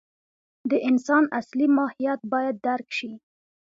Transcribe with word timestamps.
د 0.69 0.71
انسان 0.89 1.23
اصلي 1.39 1.67
ماهیت 1.77 2.19
باید 2.31 2.55
درک 2.67 2.87
شي. 2.97 3.11